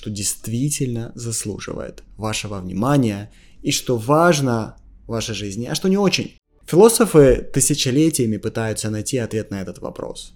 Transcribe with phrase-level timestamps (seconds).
[0.00, 4.76] что действительно заслуживает вашего внимания и что важно
[5.06, 6.38] в вашей жизни, а что не очень.
[6.66, 10.32] Философы тысячелетиями пытаются найти ответ на этот вопрос.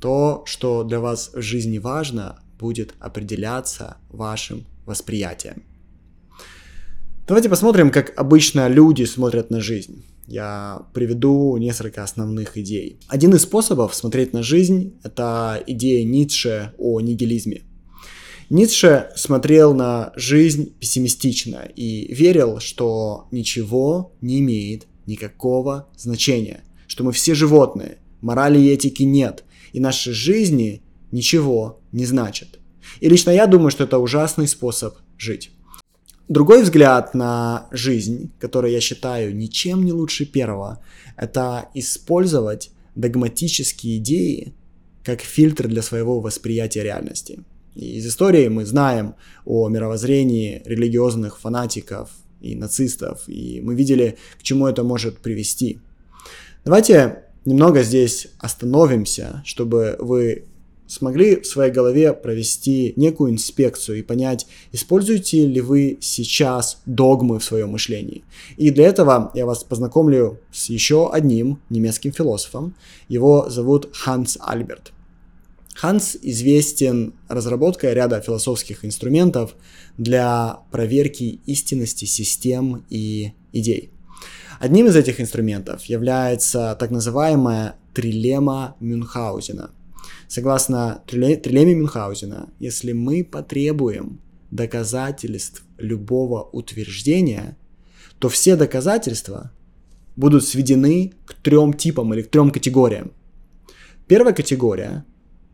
[0.00, 5.64] То, что для вас в жизни важно, будет определяться вашим восприятием.
[7.26, 10.04] Давайте посмотрим, как обычно люди смотрят на жизнь.
[10.28, 13.00] Я приведу несколько основных идей.
[13.08, 17.62] Один из способов смотреть на жизнь– это идея Ницше о нигилизме.
[18.50, 27.12] Ницше смотрел на жизнь пессимистично и верил, что ничего не имеет никакого значения, что мы
[27.12, 30.82] все животные, морали и этики нет, и наши жизни
[31.12, 32.58] ничего не значат.
[32.98, 35.52] И лично я думаю, что это ужасный способ жить.
[36.28, 40.82] Другой взгляд на жизнь, который я считаю ничем не лучше первого,
[41.16, 44.54] это использовать догматические идеи
[45.04, 47.44] как фильтр для своего восприятия реальности.
[47.80, 49.14] Из истории мы знаем
[49.46, 52.10] о мировоззрении религиозных фанатиков
[52.42, 55.78] и нацистов, и мы видели, к чему это может привести.
[56.62, 60.44] Давайте немного здесь остановимся, чтобы вы
[60.88, 67.44] смогли в своей голове провести некую инспекцию и понять, используете ли вы сейчас догмы в
[67.44, 68.24] своем мышлении.
[68.58, 72.74] И для этого я вас познакомлю с еще одним немецким философом.
[73.08, 74.92] Его зовут Ханс Альберт.
[75.80, 79.54] Ханс известен разработкой ряда философских инструментов
[79.96, 83.90] для проверки истинности систем и идей.
[84.58, 89.70] Одним из этих инструментов является так называемая трилема Мюнхгаузена–
[90.28, 94.20] Согласно трилеме Мюнхгаузена, если мы потребуем
[94.52, 97.56] доказательств любого утверждения,
[98.20, 99.50] то все доказательства
[100.14, 103.10] будут сведены к трем типам или к трем категориям.
[104.06, 105.04] Первая категория–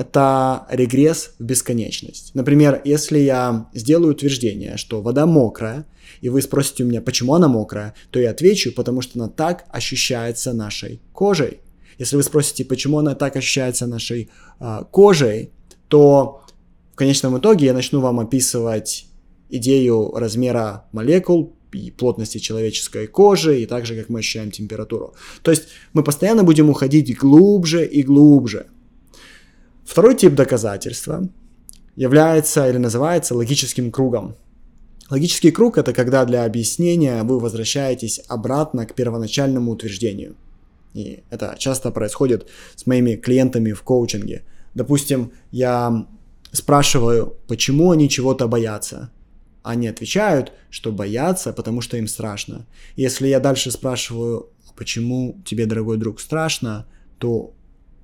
[0.00, 2.34] это регресс в бесконечность.
[2.34, 5.84] Например, если я сделаю утверждение, что вода мокрая,
[6.22, 9.66] и вы спросите у меня, почему она мокрая, то я отвечу, потому что она так
[9.68, 11.60] ощущается нашей кожей.
[11.98, 15.50] Если вы спросите, почему она так ощущается нашей а, кожей,
[15.88, 16.44] то
[16.94, 19.06] в конечном итоге я начну вам описывать
[19.50, 25.14] идею размера молекул и плотности человеческой кожи, и также как мы ощущаем температуру.
[25.42, 28.68] То есть мы постоянно будем уходить глубже и глубже.
[29.90, 31.28] Второй тип доказательства
[31.96, 34.36] является или называется логическим кругом.
[35.10, 40.36] Логический круг это когда для объяснения вы возвращаетесь обратно к первоначальному утверждению–
[40.94, 44.44] и это часто происходит с моими клиентами в коучинге.
[44.74, 46.06] Допустим, я
[46.52, 49.10] спрашиваю, почему они чего-то боятся.
[49.62, 52.66] Они отвечают, что боятся, потому что им страшно.
[52.96, 56.86] Если я дальше спрашиваю, почему тебе, дорогой друг, страшно,
[57.18, 57.52] то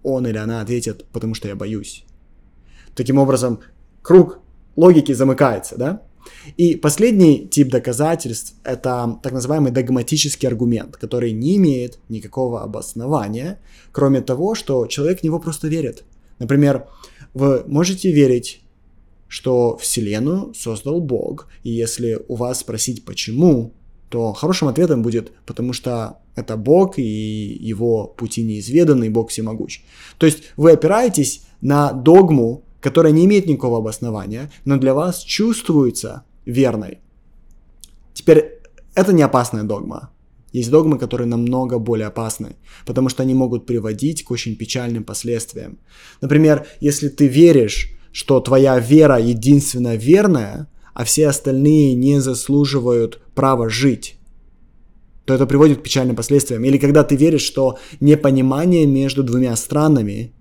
[0.06, 2.04] он или она ответит, потому что я боюсь.
[2.94, 3.58] Таким образом,
[4.02, 4.38] круг
[4.76, 6.02] логики замыкается, да?
[6.56, 13.58] И последний тип доказательств– это так называемый догматический аргумент, который не имеет никакого обоснования,
[13.92, 16.04] кроме того, что человек в него просто верит.
[16.38, 16.86] Например,
[17.34, 18.62] вы можете верить,
[19.28, 23.72] что Вселенную создал Бог, и если у вас спросить почему,
[24.08, 29.82] то хорошим ответом будет «потому что это Бог, и его пути неизведаны, Бог всемогущ».
[30.18, 36.22] То есть вы опираетесь на догму, которая не имеет никакого обоснования, но для вас чувствуется
[36.44, 37.00] верной.
[38.14, 38.60] Теперь,
[38.94, 40.10] это не опасная догма.
[40.52, 45.78] Есть догмы, которые намного более опасны, потому что они могут приводить к очень печальным последствиям.
[46.20, 53.68] Например, если ты веришь, что твоя вера единственно верная, а все остальные не заслуживают права
[53.68, 54.15] жить,
[55.26, 56.64] то это приводит к печальным последствиям.
[56.64, 60.32] Или когда ты веришь, что непонимание между двумя странами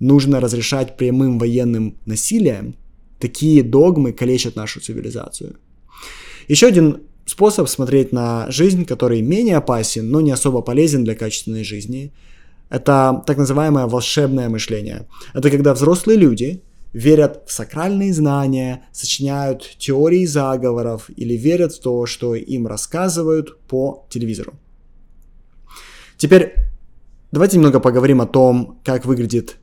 [0.00, 2.74] нужно разрешать прямым военным насилием,
[3.20, 5.56] такие догмы калечат нашу цивилизацию.
[6.48, 11.64] Еще один способ смотреть на жизнь, который менее опасен, но не особо полезен для качественной
[11.64, 12.12] жизни,
[12.68, 15.06] это так называемое волшебное мышление.
[15.34, 22.06] Это когда взрослые люди верят в сакральные знания, сочиняют теории заговоров или верят в то,
[22.06, 24.54] что им рассказывают по телевизору.
[26.16, 26.54] Теперь
[27.32, 29.56] давайте немного поговорим о том, как выглядит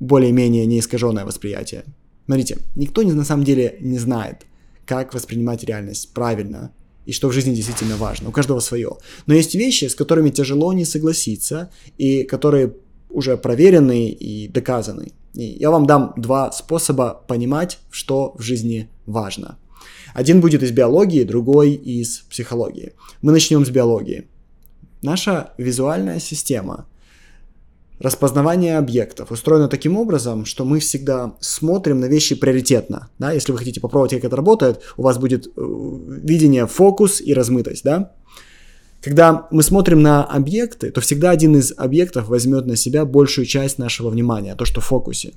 [0.00, 1.84] более-менее неискаженное восприятие.
[2.24, 4.46] Смотрите, никто на самом деле не знает,
[4.86, 6.72] как воспринимать реальность правильно
[7.04, 8.28] и что в жизни действительно важно.
[8.28, 8.96] У каждого свое.
[9.26, 12.74] Но есть вещи, с которыми тяжело не согласиться и которые
[13.10, 15.12] уже проверены и доказаны.
[15.34, 19.58] Я вам дам два способа понимать, что в жизни важно.
[20.14, 22.92] Один будет из биологии, другой из психологии.
[23.22, 24.28] Мы начнем с биологии.
[25.00, 26.86] Наша визуальная система
[28.02, 33.08] распознавание объектов устроено таким образом, что мы всегда смотрим на вещи приоритетно.
[33.18, 33.32] Да?
[33.32, 37.84] Если вы хотите попробовать, как это работает, у вас будет э, видение, фокус и размытость.
[37.84, 38.12] Да?
[39.02, 43.78] Когда мы смотрим на объекты, то всегда один из объектов возьмет на себя большую часть
[43.78, 45.32] нашего внимания, то, что в фокусе.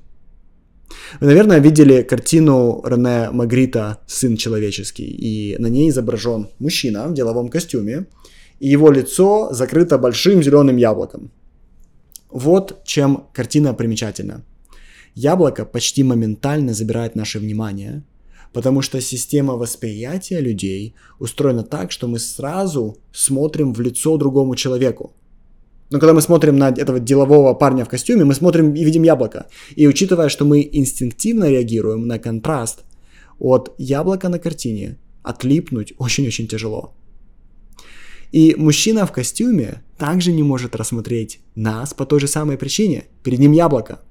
[1.19, 7.49] Вы, наверное, видели картину Рене Магрита «Сын человеческий», и на ней изображен мужчина в деловом
[7.49, 8.05] костюме,
[8.59, 11.31] и его лицо закрыто большим зеленым яблоком.
[12.29, 14.43] Вот чем картина примечательна.
[15.15, 18.03] Яблоко почти моментально забирает наше внимание,
[18.53, 25.13] потому что система восприятия людей устроена так, что мы сразу смотрим в лицо другому человеку.
[25.91, 29.47] Но когда мы смотрим на этого делового парня в костюме, мы смотрим и видим яблоко.
[29.75, 32.83] И учитывая, что мы инстинктивно реагируем на контраст
[33.39, 36.93] от яблока на картине, отлипнуть очень-очень тяжело.
[38.31, 43.05] И мужчина в костюме также не может рассмотреть нас по той же самой причине.
[43.23, 44.01] Перед ним яблоко.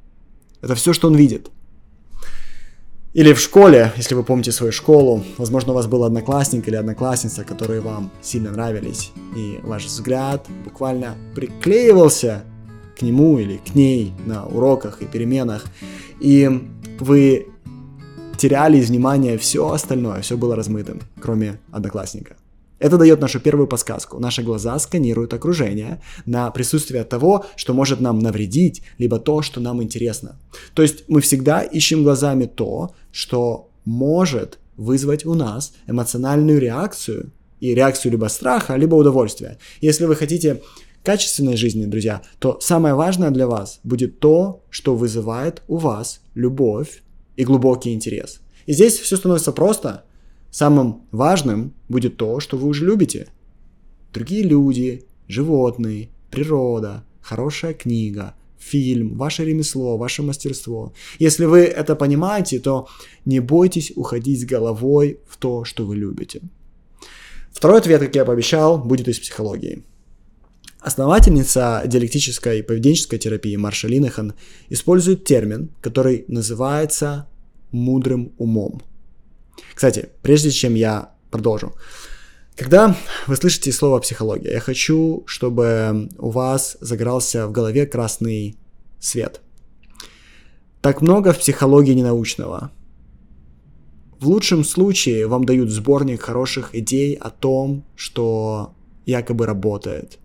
[0.62, 1.50] Это все, что он видит.
[3.14, 7.44] Или в школе, если вы помните свою школу, возможно, у вас был одноклассник или одноклассница,
[7.44, 12.43] которые вам сильно нравились, и ваш взгляд буквально приклеивался
[12.99, 15.64] к нему или к ней на уроках и переменах,
[16.19, 16.69] и
[16.99, 17.46] вы
[18.37, 22.34] теряли из внимания все остальное, все было размытым, кроме одноклассника.
[22.79, 24.19] Это дает нашу первую подсказку.
[24.19, 29.82] Наши глаза сканируют окружение на присутствие того, что может нам навредить, либо то, что нам
[29.82, 30.38] интересно.
[30.75, 37.75] То есть мы всегда ищем глазами то, что может вызвать у нас эмоциональную реакцию, и
[37.75, 39.59] реакцию либо страха, либо удовольствия.
[39.81, 40.61] Если вы хотите
[41.03, 47.03] качественной жизни, друзья, то самое важное для вас будет то, что вызывает у вас любовь
[47.37, 48.41] и глубокий интерес.
[48.67, 50.05] И здесь все становится просто–
[50.54, 53.26] Самым важным будет то, что вы уже любите.
[54.12, 60.92] Другие люди, животные, природа, хорошая книга, фильм, ваше ремесло, ваше мастерство.
[61.18, 62.86] Если вы это понимаете, то
[63.24, 66.40] не бойтесь уходить с головой в то, что вы любите.
[67.50, 69.82] Второй ответ, как я пообещал, будет из психологии.
[70.78, 74.34] Основательница диалектической и поведенческой терапии Марша Линехан
[74.68, 77.26] использует термин, который называется
[77.72, 78.82] мудрым умом–
[79.74, 81.74] кстати, прежде чем я продолжу,
[82.56, 82.96] когда
[83.26, 88.56] вы слышите слово психология, я хочу, чтобы у вас загорался в голове красный
[89.00, 89.40] свет.
[90.80, 92.70] Так много в психологии ненаучного.
[94.20, 98.74] В лучшем случае вам дают сборник хороших идей о том, что
[99.04, 100.18] якобы работает.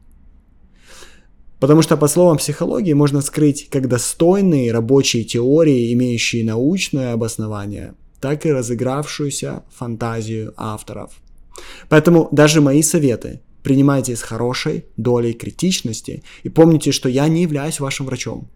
[1.60, 8.46] Потому что по словам психологии можно скрыть как достойные рабочие теории, имеющие научное обоснование– так
[8.46, 11.14] и разыгравшуюся фантазию авторов.
[11.90, 17.80] Поэтому даже мои советы принимайте с хорошей долей критичности и помните, что я не являюсь
[17.80, 18.50] вашим врачом.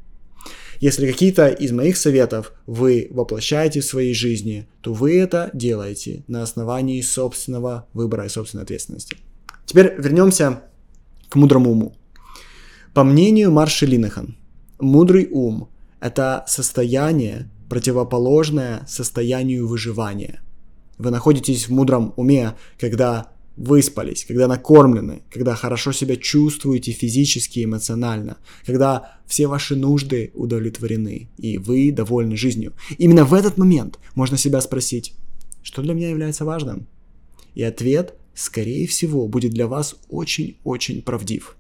[0.80, 6.44] Если какие-то из моих советов вы воплощаете в своей жизни, то вы это делаете на
[6.44, 9.18] основании собственного выбора и собственной ответственности.
[9.66, 10.64] Теперь вернемся
[11.30, 11.96] к мудрому уму.
[12.94, 14.36] По мнению Марши Линехан,
[14.80, 15.70] мудрый ум–
[16.00, 20.42] это состояние, противоположное состоянию выживания.
[21.00, 27.66] Вы находитесь в мудром уме, когда выспались, когда накормлены, когда хорошо себя чувствуете физически и
[27.66, 32.74] эмоционально, когда все ваши нужды удовлетворены, и вы довольны жизнью.
[33.00, 35.16] Именно в этот момент можно себя спросить,
[35.64, 36.86] что для меня является важным?
[37.56, 41.56] И ответ, скорее всего, будет для вас очень-очень правдив.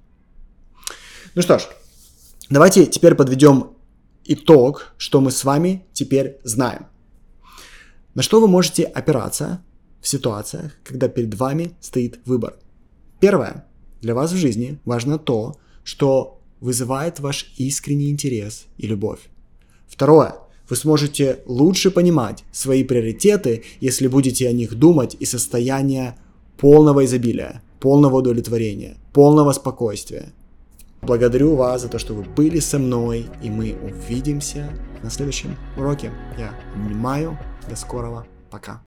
[1.33, 1.63] Ну что ж,
[2.51, 3.72] давайте теперь подведем
[4.25, 6.87] итог, что мы с вами теперь знаем.
[8.13, 9.63] На что вы можете опираться
[10.01, 12.57] в ситуациях, когда перед вами стоит выбор.
[13.19, 13.65] Первое.
[14.01, 19.19] Для вас в жизни важно то, что вызывает ваш искренний интерес и любовь.
[19.87, 20.35] Второе.
[20.69, 26.17] Вы сможете лучше понимать свои приоритеты, если будете о них думать из состояния
[26.57, 30.33] полного изобилия, полного удовлетворения, полного спокойствия.
[31.05, 34.69] Благодарю вас за то, что вы были со мной, и мы увидимся
[35.01, 36.11] на следующем уроке.
[36.37, 37.37] Я обнимаю.
[37.69, 38.25] До скорого.
[38.49, 38.81] Пока.